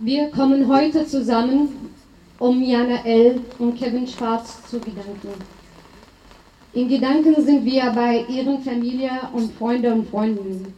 [0.00, 1.68] Wir kommen heute zusammen,
[2.40, 3.40] um Jana L.
[3.60, 5.28] und Kevin Schwarz zu gedanken.
[6.72, 10.74] In Gedanken sind wir bei ihren Familie und Freunde und Freundinnen.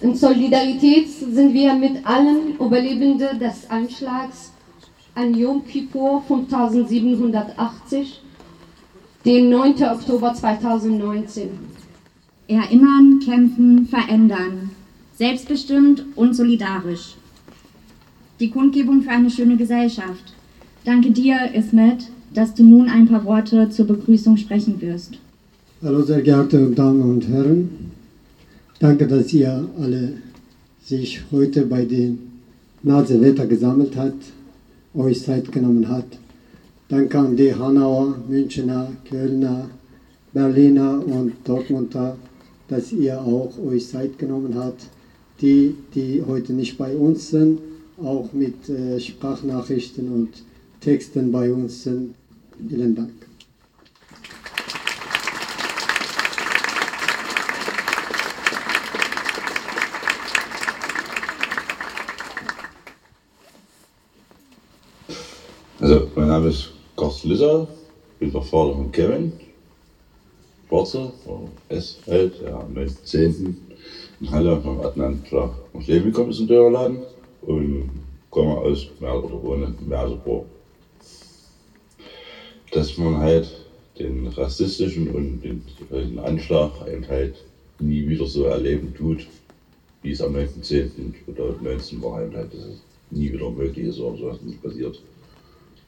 [0.00, 4.52] In Solidarität sind wir mit allen Überlebenden des Anschlags
[5.16, 8.22] an Yom Kippur 5780,
[9.24, 9.82] den 9.
[9.82, 11.50] Oktober 2019.
[12.46, 14.70] Erinnern, kämpfen, verändern.
[15.16, 17.16] Selbstbestimmt und solidarisch.
[18.38, 20.34] Die Kundgebung für eine schöne Gesellschaft.
[20.84, 25.14] Danke dir, Ismet, dass du nun ein paar Worte zur Begrüßung sprechen wirst.
[25.82, 27.70] Hallo, sehr geehrte Damen und Herren.
[28.78, 30.18] Danke, dass ihr alle
[30.84, 32.18] sich heute bei dem
[32.82, 34.22] Nasewetter gesammelt habt,
[34.92, 36.18] euch Zeit genommen habt.
[36.90, 39.70] Danke an die Hanauer, Münchner, Kölner,
[40.34, 42.18] Berliner und Dortmunder,
[42.68, 44.88] dass ihr auch euch Zeit genommen habt.
[45.40, 47.60] Die, die heute nicht bei uns sind,
[48.02, 50.42] auch mit äh, Sprachnachrichten und
[50.80, 52.14] Texten bei uns sind.
[52.68, 53.12] Vielen Dank.
[65.80, 67.68] Also, mein Name ist Carsten Lisser,
[68.18, 69.32] bin der Vater von Kevin
[70.76, 71.12] Schwarze,
[71.68, 73.54] S halt, ja, am 19.10.
[74.20, 75.32] in Halle am Atlantik
[75.72, 76.98] ums Leben gekommen ist in der Laden
[77.46, 77.90] und
[78.30, 80.46] komme aus Merl oder wohne in Merseburg.
[82.72, 83.48] Dass man halt
[83.98, 86.72] den rassistischen und den, den Anschlag
[87.08, 87.44] halt
[87.78, 89.26] nie wieder so erleben tut,
[90.02, 94.62] wie es am 19.10.2019 war, halt, dass es nie wieder möglich ist oder sowas nicht
[94.62, 95.00] passiert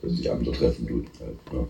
[0.00, 1.04] dass sich andere treffen tut.
[1.52, 1.66] Ja.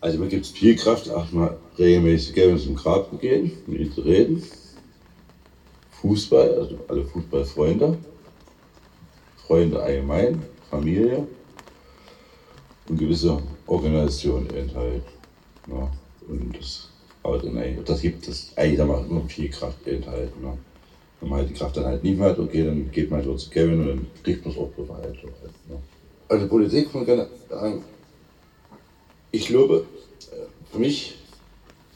[0.00, 3.92] Also mir gibt es viel Kraft, auch mal regelmäßig gerne zum Grab gehen, mit ihm
[3.92, 4.42] zu reden.
[6.00, 7.98] Fußball, also alle Fußballfreunde,
[9.48, 11.26] Freunde allgemein, Familie
[12.88, 15.02] und gewisse Organisationen eben halt.
[15.66, 15.90] Ja.
[16.28, 16.88] Und das,
[17.24, 20.30] aber dann, das gibt es eigentlich immer viel Kraft eben halt.
[20.40, 20.56] Ja.
[21.20, 23.40] Wenn man halt die Kraft dann halt nicht mehr hat, okay, dann geht man halt
[23.40, 25.02] zu Kevin und dann kriegt man es auch bereit.
[25.02, 25.76] Halt, ja
[26.28, 27.84] also Politik von sagen,
[29.30, 29.84] ich glaube,
[30.70, 31.16] für mich,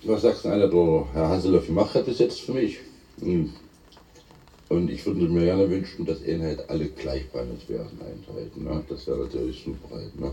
[0.04, 2.78] was sagst du einer, der Herr Hasselhoff gemacht hat bis jetzt für mich.
[3.20, 3.52] Und
[4.78, 8.64] ich würde mir gerne wünschen, dass eben halt alle gleichbehandelt werden einhalten.
[8.64, 8.82] Ne?
[8.88, 10.18] Das wäre natürlich super halt.
[10.20, 10.32] Ne?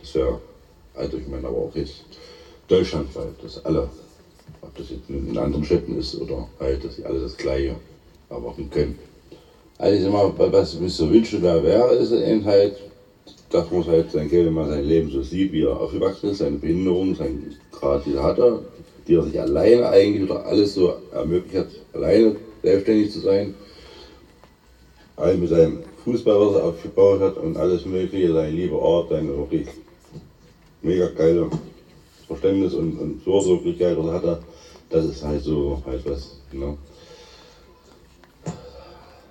[0.00, 0.40] Das wäre,
[0.94, 2.04] also ich meine aber auch jetzt
[2.68, 3.88] deutschlandweit, dass alle,
[4.62, 7.76] ob das jetzt in anderen Städten ist oder halt, dass sie alle das Gleiche
[8.28, 8.98] erwarten können.
[9.78, 12.72] Also immer, was ich mir so wünsche, da wäre, ist eben halt,
[13.50, 16.56] dass man halt sein Geld mal sein Leben so sieht, wie er aufgewachsen ist, seine
[16.56, 18.60] Behinderung, sein Grad, die er hatte,
[19.06, 23.54] die er sich alleine eigentlich oder alles so ermöglicht hat, alleine selbstständig zu sein.
[25.16, 29.36] All mit seinem Fußball, was er aufgebaut hat und alles Mögliche, sein lieber Ort, seine
[29.36, 29.66] wirklich
[30.82, 31.50] mega geile
[32.26, 34.42] Verständnis und, und Sorglosigkeit, was er hatte,
[34.90, 36.76] das ist halt so halt was, ne?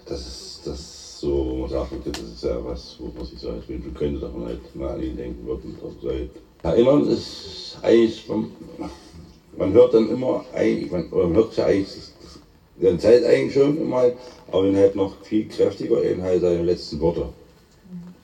[0.05, 3.51] Das ist das so, wo man sagt, das ist ja was, wo man sich so
[3.51, 6.29] halt wünschen könnte, dass man halt mal an ihn denken wird und das halt.
[6.63, 8.25] Erinnern ist eigentlich,
[9.57, 12.11] man, hört dann immer, eigentlich, man, man hört ja eigentlich
[12.77, 14.11] die ganze Zeit eigentlich schon immer,
[14.51, 17.29] aber dann halt noch viel kräftiger eben halt seine letzten Worte.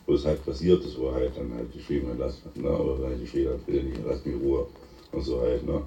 [0.07, 3.07] Wo es halt passiert ist, wo er halt dann halt geschrieben hat, lass, ne, oder
[3.07, 4.65] halt geschrieben hat, bitte nicht, lass mich Ruhe
[5.11, 5.65] und so halt.
[5.65, 5.81] Ne.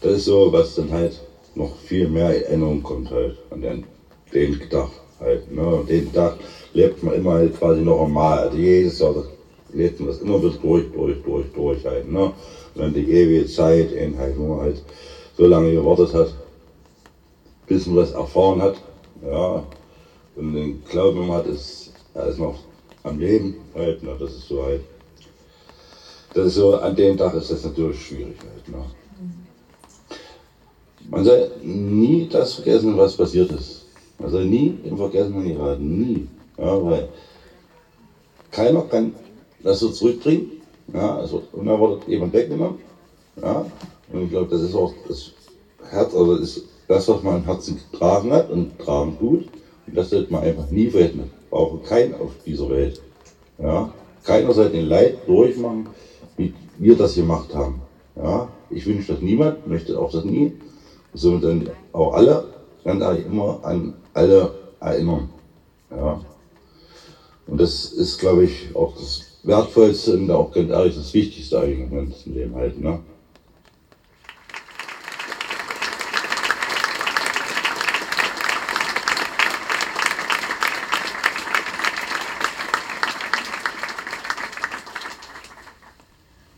[0.00, 1.20] Das ist so, was dann halt
[1.54, 3.84] noch viel mehr Erinnerung kommt halt an den,
[4.32, 5.50] den gedacht halt.
[5.52, 5.84] Ne?
[5.88, 6.36] Den Tag
[6.72, 8.38] lebt man immer halt quasi noch einmal.
[8.38, 9.14] Also jedes Jahr
[9.72, 12.10] lebt man das immer bis durch, durch, durch, durch halt.
[12.10, 12.32] Ne?
[12.74, 14.82] Und dann die ewige Zeit, eben halt, man halt
[15.36, 16.34] so lange gewartet hat,
[17.66, 18.76] bis man das erfahren hat.
[19.24, 19.64] Ja.
[20.36, 22.58] Und den Glauben man hat, ist, er ist noch
[23.02, 24.02] am Leben halt.
[24.02, 24.16] Ne?
[24.18, 24.82] Das ist so halt.
[26.34, 28.68] Das ist so, an dem Tag ist das natürlich schwierig halt.
[28.68, 28.84] Ne?
[31.10, 33.86] Man soll nie das vergessen, was passiert ist.
[34.22, 36.28] Also nie im Vergessen geraten, nie.
[36.58, 37.08] Ja, weil
[38.50, 39.14] keiner kann
[39.62, 40.59] das so zurückbringen.
[40.92, 42.78] Ja, also unerwartet jemand weggenommen.
[43.40, 43.64] Ja,
[44.12, 45.32] und ich glaube, das ist auch das
[45.88, 49.48] Herz, also das ist das, was man im Herzen getragen hat und tragen tut.
[49.86, 51.30] Und das sollte man einfach nie verhindern.
[51.50, 53.00] Brauchen keinen auf dieser Welt.
[53.58, 53.92] Ja,
[54.24, 55.88] keiner sollte den Leid durchmachen,
[56.36, 57.82] wie wir das gemacht haben.
[58.16, 60.52] Ja, ich wünsche das niemand, möchte auch das nie.
[61.14, 62.44] Somit dann auch alle,
[62.84, 65.28] ehrlich, immer an alle erinnern.
[65.90, 66.20] Ja.
[67.46, 71.80] Und das ist, glaube ich, auch das Wertvollste und auch ganz ehrlich das Wichtigste eigentlich
[71.80, 72.80] im ganzen Leben halt.
[72.80, 73.00] Ne?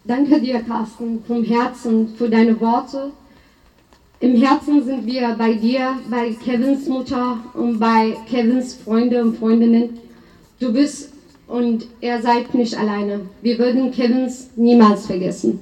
[0.05, 3.13] Danke dir, Carsten, vom Herzen für deine Worte.
[4.21, 9.99] Im Herzen sind wir bei dir, bei Kevins Mutter und bei Kevins Freunde und Freundinnen.
[10.61, 11.13] Du bist
[11.47, 13.21] und er seid nicht alleine.
[13.43, 15.61] Wir würden Kevins niemals vergessen.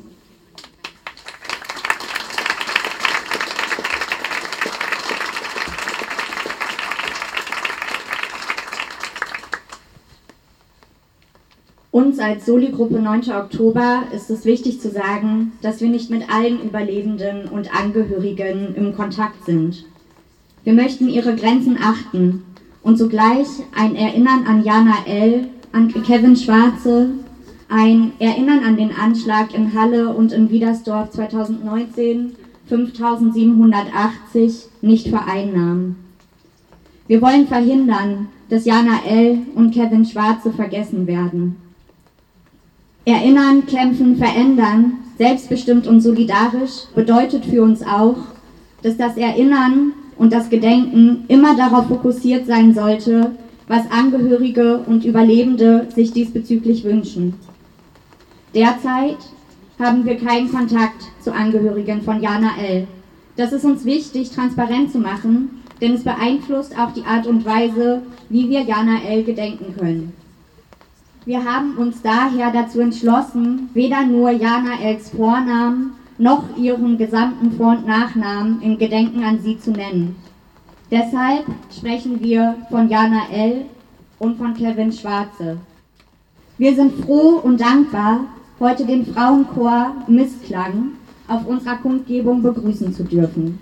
[11.93, 13.32] Uns als Soli-Gruppe 9.
[13.32, 18.94] Oktober ist es wichtig zu sagen, dass wir nicht mit allen Überlebenden und Angehörigen im
[18.94, 19.85] Kontakt sind.
[20.62, 22.44] Wir möchten ihre Grenzen achten
[22.82, 27.11] und zugleich ein Erinnern an Jana L., an Kevin Schwarze,
[27.69, 32.32] ein Erinnern an den Anschlag in Halle und in Wiedersdorf 2019
[32.69, 35.96] 5780 nicht vereinnahmen.
[37.06, 39.38] Wir wollen verhindern, dass Jana L.
[39.55, 41.56] und Kevin Schwarze vergessen werden.
[43.05, 48.17] Erinnern, kämpfen, verändern, selbstbestimmt und solidarisch bedeutet für uns auch,
[48.82, 53.32] dass das Erinnern und das Gedenken immer darauf fokussiert sein sollte,
[53.70, 57.34] was Angehörige und Überlebende sich diesbezüglich wünschen.
[58.52, 59.19] Derzeit
[59.78, 62.88] haben wir keinen Kontakt zu Angehörigen von Jana L.
[63.37, 68.02] Das ist uns wichtig, transparent zu machen, denn es beeinflusst auch die Art und Weise,
[68.28, 69.22] wie wir Jana L.
[69.22, 70.14] gedenken können.
[71.25, 77.76] Wir haben uns daher dazu entschlossen, weder nur Jana Els Vornamen noch ihren gesamten Vor-
[77.78, 80.17] und Nachnamen im Gedenken an sie zu nennen.
[80.90, 83.66] Deshalb sprechen wir von Jana L.
[84.19, 85.58] und von Kevin Schwarze.
[86.58, 88.25] Wir sind froh und dankbar,
[88.58, 90.94] heute den Frauenchor Missklang
[91.28, 93.60] auf unserer Kundgebung begrüßen zu dürfen.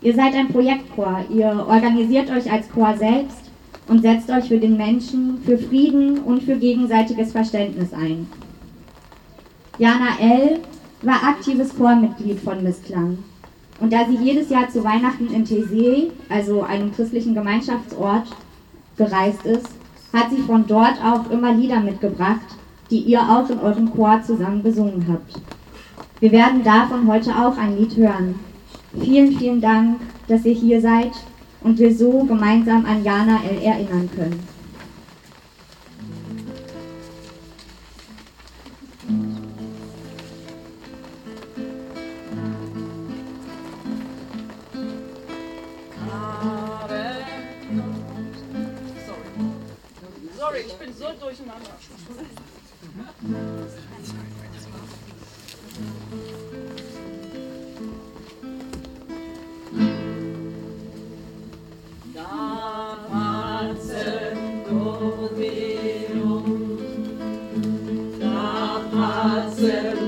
[0.00, 3.50] Ihr seid ein Projektchor, ihr organisiert euch als Chor selbst
[3.86, 8.26] und setzt euch für den Menschen, für Frieden und für gegenseitiges Verständnis ein.
[9.78, 10.60] Jana L.
[11.02, 13.18] war aktives Chormitglied von Missklang.
[13.80, 18.28] Und da sie jedes Jahr zu Weihnachten in Tessé, also einem christlichen Gemeinschaftsort,
[18.96, 19.68] gereist ist,
[20.12, 22.46] hat sie von dort auch immer Lieder mitgebracht,
[22.90, 25.40] die ihr auch in eurem Chor zusammen besungen habt.
[26.20, 28.36] Wir werden davon heute auch ein Lied hören.
[29.00, 31.10] Vielen, vielen Dank, dass ihr hier seid
[31.62, 33.60] und wir so gemeinsam an Jana L.
[33.62, 34.53] erinnern können.
[50.66, 51.70] Ich bin so durcheinander.
[68.92, 70.03] Das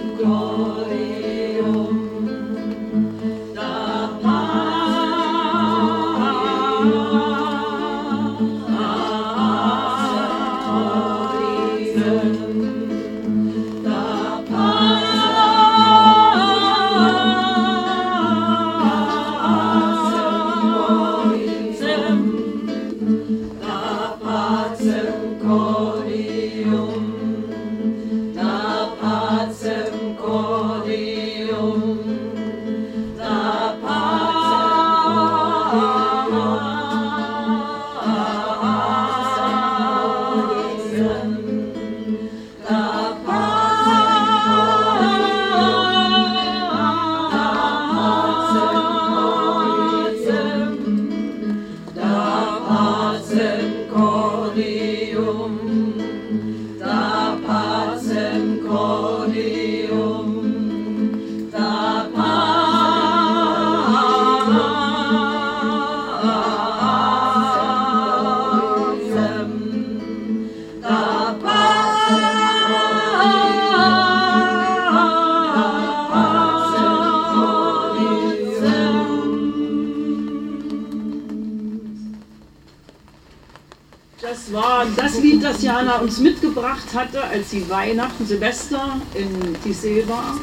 [85.67, 90.39] das Lied, das Jana uns mitgebracht hatte, als sie Weihnachten, Silvester in Tissé war.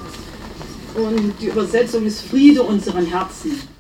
[0.96, 3.74] Und die Übersetzung ist Friede unseren Herzen.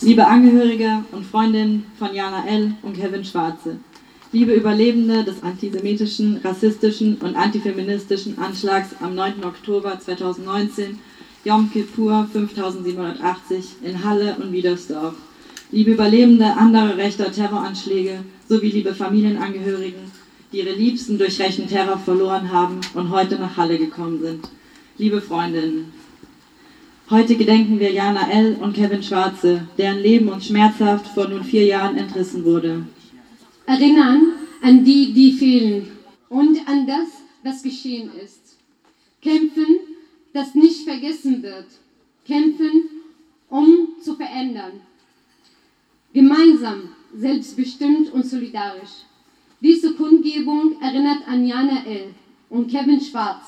[0.00, 2.74] Liebe Angehörige und Freundinnen von Jana L.
[2.82, 3.78] und Kevin Schwarze,
[4.32, 9.44] liebe Überlebende des antisemitischen, rassistischen und antifeministischen Anschlags am 9.
[9.44, 10.98] Oktober 2019
[11.44, 15.14] Yom Kippur 5780 in Halle und Wiedersdorf.
[15.70, 20.00] Liebe Überlebende anderer rechter Terroranschläge sowie liebe Familienangehörigen,
[20.50, 24.48] die ihre Liebsten durch rechten Terror verloren haben und heute nach Halle gekommen sind.
[24.96, 25.92] Liebe Freundinnen,
[27.10, 28.56] heute gedenken wir Jana L.
[28.60, 32.84] und Kevin Schwarze, deren Leben uns schmerzhaft vor nun vier Jahren entrissen wurde.
[33.66, 35.92] Erinnern an die, die fehlen
[36.28, 37.08] und an das,
[37.42, 38.58] was geschehen ist.
[39.20, 39.76] Kämpfen,
[40.32, 41.66] das nicht vergessen wird.
[42.26, 42.88] Kämpfen,
[43.48, 44.80] um zu verändern.
[46.12, 49.06] Gemeinsam, selbstbestimmt und solidarisch.
[49.60, 52.14] Diese Kundgebung erinnert an Jana L.
[52.50, 53.44] und Kevin Schwarz.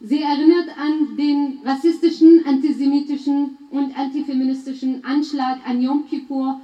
[0.00, 6.60] Sie erinnert an den rassistischen, antisemitischen und antifeministischen Anschlag an Yom Kippur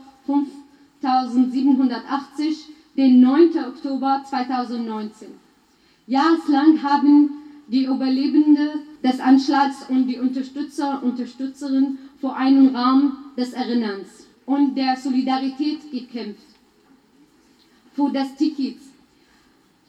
[1.05, 3.51] 5780, den 9.
[3.69, 5.29] Oktober 2019.
[6.07, 7.31] Jahreslang haben
[7.67, 8.69] die Überlebenden
[9.03, 15.91] des Anschlags und die Unterstützer und Unterstützerinnen vor einem Rahmen des Erinnerns und der Solidarität
[15.91, 16.47] gekämpft.
[17.95, 18.79] Für das Ticket.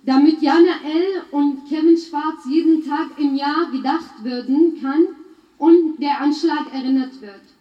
[0.03, 1.23] Damit Jana L.
[1.31, 5.07] und Kevin Schwarz jeden Tag im Jahr gedacht werden kann
[5.57, 7.54] und der Anschlag erinnert wird.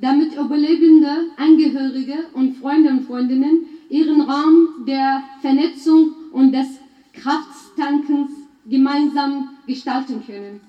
[0.00, 6.68] Damit Überlebende, Angehörige und Freunde und Freundinnen ihren Raum der Vernetzung und des
[7.12, 8.30] Krafttankens
[8.66, 10.60] gemeinsam gestalten können.